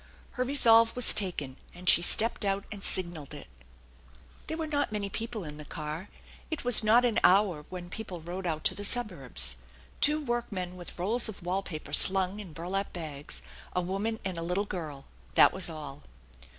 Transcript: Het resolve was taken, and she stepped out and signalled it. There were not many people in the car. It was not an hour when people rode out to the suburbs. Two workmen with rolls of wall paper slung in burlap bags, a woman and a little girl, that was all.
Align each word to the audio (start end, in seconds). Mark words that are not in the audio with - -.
Het 0.35 0.47
resolve 0.47 0.95
was 0.95 1.13
taken, 1.13 1.57
and 1.75 1.87
she 1.87 2.01
stepped 2.01 2.43
out 2.43 2.65
and 2.71 2.83
signalled 2.83 3.35
it. 3.35 3.47
There 4.47 4.57
were 4.57 4.65
not 4.65 4.91
many 4.91 5.11
people 5.11 5.43
in 5.43 5.57
the 5.57 5.63
car. 5.63 6.09
It 6.49 6.63
was 6.63 6.83
not 6.83 7.05
an 7.05 7.19
hour 7.23 7.65
when 7.69 7.87
people 7.91 8.19
rode 8.19 8.47
out 8.47 8.63
to 8.63 8.73
the 8.73 8.83
suburbs. 8.83 9.57
Two 9.99 10.19
workmen 10.19 10.75
with 10.75 10.97
rolls 10.97 11.29
of 11.29 11.43
wall 11.43 11.61
paper 11.61 11.93
slung 11.93 12.39
in 12.39 12.51
burlap 12.51 12.91
bags, 12.93 13.43
a 13.75 13.81
woman 13.81 14.17
and 14.25 14.39
a 14.39 14.41
little 14.41 14.65
girl, 14.65 15.05
that 15.35 15.53
was 15.53 15.69
all. 15.69 16.01